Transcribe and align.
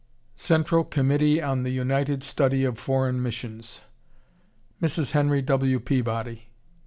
CENTRAL 0.35 0.85
COMMITTEE 0.85 1.43
ON 1.43 1.61
THE 1.61 1.69
UNITED 1.69 2.23
STUDY 2.23 2.63
OF 2.63 2.79
FOREIGN 2.79 3.21
MISSIONS. 3.21 3.81
MRS. 4.81 5.11
HENRY 5.11 5.43
W. 5.43 5.79
PEABODY. 5.79 6.49